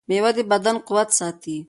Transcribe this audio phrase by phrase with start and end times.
[0.09, 1.57] مېوه د بدن قوت ساتي.